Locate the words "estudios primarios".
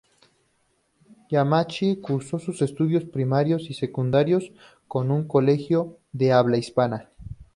2.63-3.69